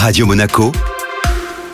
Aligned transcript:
Radio 0.00 0.26
Monaco, 0.26 0.70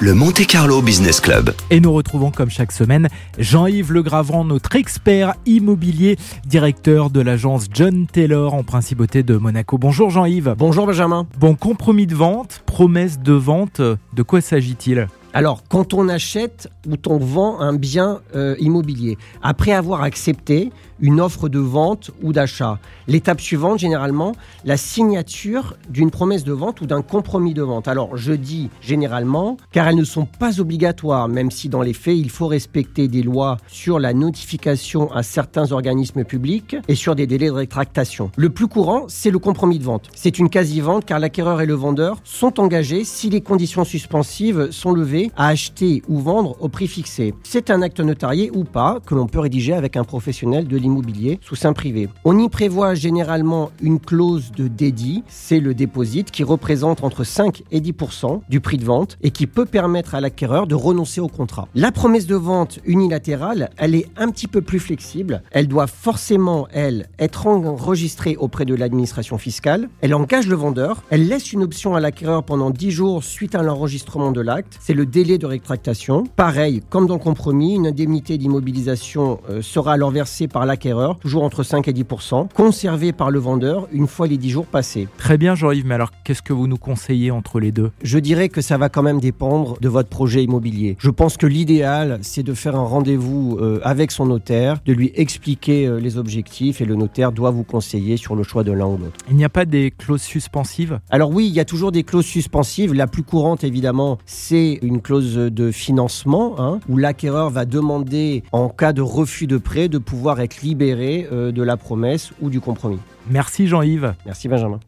le 0.00 0.14
Monte 0.14 0.46
Carlo 0.46 0.80
Business 0.80 1.20
Club. 1.20 1.54
Et 1.68 1.78
nous 1.78 1.92
retrouvons 1.92 2.30
comme 2.30 2.48
chaque 2.48 2.72
semaine 2.72 3.08
Jean-Yves 3.38 3.92
Legravant, 3.92 4.46
notre 4.46 4.76
expert 4.76 5.34
immobilier, 5.44 6.16
directeur 6.46 7.10
de 7.10 7.20
l'agence 7.20 7.66
John 7.70 8.06
Taylor 8.06 8.54
en 8.54 8.62
principauté 8.62 9.22
de 9.22 9.36
Monaco. 9.36 9.76
Bonjour 9.76 10.08
Jean-Yves. 10.08 10.54
Bonjour 10.56 10.86
Benjamin. 10.86 11.26
Bon, 11.38 11.54
compromis 11.54 12.06
de 12.06 12.14
vente, 12.14 12.62
promesse 12.64 13.18
de 13.18 13.34
vente, 13.34 13.82
de 13.82 14.22
quoi 14.22 14.40
s'agit-il? 14.40 15.06
Alors, 15.36 15.64
quand 15.68 15.94
on 15.94 16.08
achète 16.08 16.68
ou 16.88 16.94
on 17.08 17.18
vend 17.18 17.58
un 17.58 17.74
bien 17.74 18.20
euh, 18.36 18.54
immobilier, 18.60 19.18
après 19.42 19.72
avoir 19.72 20.02
accepté 20.02 20.70
une 21.00 21.20
offre 21.20 21.48
de 21.48 21.58
vente 21.58 22.12
ou 22.22 22.32
d'achat, 22.32 22.78
l'étape 23.08 23.40
suivante, 23.40 23.80
généralement, 23.80 24.36
la 24.64 24.76
signature 24.76 25.76
d'une 25.88 26.12
promesse 26.12 26.44
de 26.44 26.52
vente 26.52 26.80
ou 26.82 26.86
d'un 26.86 27.02
compromis 27.02 27.52
de 27.52 27.62
vente. 27.62 27.88
Alors, 27.88 28.16
je 28.16 28.32
dis 28.32 28.70
généralement, 28.80 29.56
car 29.72 29.88
elles 29.88 29.96
ne 29.96 30.04
sont 30.04 30.24
pas 30.24 30.60
obligatoires, 30.60 31.26
même 31.26 31.50
si 31.50 31.68
dans 31.68 31.82
les 31.82 31.94
faits, 31.94 32.16
il 32.16 32.30
faut 32.30 32.46
respecter 32.46 33.08
des 33.08 33.24
lois 33.24 33.56
sur 33.66 33.98
la 33.98 34.14
notification 34.14 35.10
à 35.10 35.24
certains 35.24 35.72
organismes 35.72 36.22
publics 36.22 36.76
et 36.86 36.94
sur 36.94 37.16
des 37.16 37.26
délais 37.26 37.48
de 37.48 37.52
rétractation. 37.52 38.30
Le 38.36 38.50
plus 38.50 38.68
courant, 38.68 39.06
c'est 39.08 39.32
le 39.32 39.40
compromis 39.40 39.80
de 39.80 39.84
vente. 39.84 40.10
C'est 40.14 40.38
une 40.38 40.48
quasi-vente 40.48 41.04
car 41.04 41.18
l'acquéreur 41.18 41.60
et 41.60 41.66
le 41.66 41.74
vendeur 41.74 42.18
sont 42.22 42.60
engagés, 42.60 43.02
si 43.02 43.30
les 43.30 43.40
conditions 43.40 43.84
suspensives 43.84 44.70
sont 44.70 44.92
levées, 44.92 45.23
à 45.36 45.48
acheter 45.48 46.02
ou 46.08 46.18
vendre 46.18 46.56
au 46.60 46.68
prix 46.68 46.88
fixé. 46.88 47.34
C'est 47.42 47.70
un 47.70 47.82
acte 47.82 48.00
notarié 48.00 48.50
ou 48.52 48.64
pas 48.64 49.00
que 49.04 49.14
l'on 49.14 49.26
peut 49.26 49.40
rédiger 49.40 49.74
avec 49.74 49.96
un 49.96 50.04
professionnel 50.04 50.66
de 50.66 50.76
l'immobilier 50.76 51.38
sous 51.42 51.56
sein 51.56 51.72
privé. 51.72 52.08
On 52.24 52.38
y 52.38 52.48
prévoit 52.48 52.94
généralement 52.94 53.70
une 53.82 54.00
clause 54.00 54.52
de 54.52 54.68
dédit, 54.68 55.22
c'est 55.28 55.60
le 55.60 55.74
déposit, 55.74 56.30
qui 56.30 56.44
représente 56.44 57.04
entre 57.04 57.24
5 57.24 57.62
et 57.70 57.80
10% 57.80 58.40
du 58.48 58.60
prix 58.60 58.78
de 58.78 58.84
vente 58.84 59.18
et 59.22 59.30
qui 59.30 59.46
peut 59.46 59.66
permettre 59.66 60.14
à 60.14 60.20
l'acquéreur 60.20 60.66
de 60.66 60.74
renoncer 60.74 61.20
au 61.20 61.28
contrat. 61.28 61.68
La 61.74 61.92
promesse 61.92 62.26
de 62.26 62.36
vente 62.36 62.78
unilatérale, 62.84 63.70
elle 63.76 63.94
est 63.94 64.08
un 64.16 64.30
petit 64.30 64.46
peu 64.46 64.60
plus 64.60 64.80
flexible. 64.80 65.42
Elle 65.50 65.68
doit 65.68 65.86
forcément, 65.86 66.68
elle, 66.72 67.08
être 67.18 67.46
enregistrée 67.46 68.36
auprès 68.36 68.64
de 68.64 68.74
l'administration 68.74 69.38
fiscale. 69.38 69.88
Elle 70.00 70.14
engage 70.14 70.46
le 70.46 70.56
vendeur. 70.56 71.02
Elle 71.10 71.28
laisse 71.28 71.52
une 71.52 71.62
option 71.62 71.94
à 71.94 72.00
l'acquéreur 72.00 72.44
pendant 72.44 72.70
10 72.70 72.90
jours 72.90 73.24
suite 73.24 73.54
à 73.54 73.62
l'enregistrement 73.62 74.32
de 74.32 74.40
l'acte. 74.40 74.78
C'est 74.80 74.94
le 74.94 75.06
délai 75.14 75.38
de 75.38 75.46
rétractation. 75.46 76.24
Pareil, 76.34 76.82
comme 76.90 77.06
dans 77.06 77.14
le 77.14 77.20
compromis, 77.20 77.76
une 77.76 77.86
indemnité 77.86 78.36
d'immobilisation 78.36 79.38
euh, 79.48 79.62
sera 79.62 79.92
alors 79.92 80.10
versée 80.10 80.48
par 80.48 80.66
l'acquéreur, 80.66 81.20
toujours 81.20 81.44
entre 81.44 81.62
5 81.62 81.86
et 81.86 81.92
10% 81.92 82.48
conservée 82.52 83.12
par 83.12 83.30
le 83.30 83.38
vendeur 83.38 83.86
une 83.92 84.08
fois 84.08 84.26
les 84.26 84.38
10 84.38 84.50
jours 84.50 84.66
passés. 84.66 85.06
Très 85.16 85.38
bien 85.38 85.54
Jean-Yves, 85.54 85.86
mais 85.86 85.94
alors 85.94 86.10
qu'est-ce 86.24 86.42
que 86.42 86.52
vous 86.52 86.66
nous 86.66 86.78
conseillez 86.78 87.30
entre 87.30 87.60
les 87.60 87.70
deux? 87.70 87.92
Je 88.02 88.18
dirais 88.18 88.48
que 88.48 88.60
ça 88.60 88.76
va 88.76 88.88
quand 88.88 89.04
même 89.04 89.20
dépendre 89.20 89.78
de 89.80 89.88
votre 89.88 90.08
projet 90.08 90.42
immobilier. 90.42 90.96
Je 90.98 91.10
pense 91.10 91.36
que 91.36 91.46
l'idéal, 91.46 92.18
c'est 92.22 92.42
de 92.42 92.52
faire 92.52 92.74
un 92.74 92.84
rendez-vous 92.84 93.58
euh, 93.60 93.78
avec 93.84 94.10
son 94.10 94.26
notaire, 94.26 94.80
de 94.84 94.92
lui 94.92 95.12
expliquer 95.14 95.86
euh, 95.86 96.00
les 96.00 96.18
objectifs 96.18 96.80
et 96.80 96.84
le 96.84 96.96
notaire 96.96 97.30
doit 97.30 97.52
vous 97.52 97.62
conseiller 97.62 98.16
sur 98.16 98.34
le 98.34 98.42
choix 98.42 98.64
de 98.64 98.72
l'un 98.72 98.86
ou 98.86 98.98
l'autre. 98.98 99.16
Il 99.30 99.36
n'y 99.36 99.44
a 99.44 99.48
pas 99.48 99.64
des 99.64 99.92
clauses 99.92 100.22
suspensives? 100.22 100.98
Alors 101.08 101.30
oui, 101.30 101.46
il 101.46 101.54
y 101.54 101.60
a 101.60 101.64
toujours 101.64 101.92
des 101.92 102.02
clauses 102.02 102.26
suspensives. 102.26 102.92
La 102.94 103.06
plus 103.06 103.22
courante, 103.22 103.62
évidemment, 103.62 104.18
c'est 104.26 104.80
une 104.82 105.03
clause 105.04 105.36
de 105.36 105.70
financement 105.70 106.56
hein, 106.58 106.80
où 106.88 106.96
l'acquéreur 106.96 107.50
va 107.50 107.64
demander, 107.64 108.42
en 108.50 108.68
cas 108.68 108.92
de 108.92 109.02
refus 109.02 109.46
de 109.46 109.58
prêt, 109.58 109.88
de 109.88 109.98
pouvoir 109.98 110.40
être 110.40 110.62
libéré 110.62 111.28
euh, 111.30 111.52
de 111.52 111.62
la 111.62 111.76
promesse 111.76 112.32
ou 112.40 112.50
du 112.50 112.60
compromis. 112.60 112.98
Merci 113.30 113.68
Jean-Yves. 113.68 114.14
Merci 114.26 114.48
Benjamin. 114.48 114.80